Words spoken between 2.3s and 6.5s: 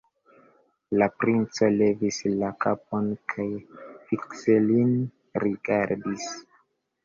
la kapon kaj fikse lin rigardis.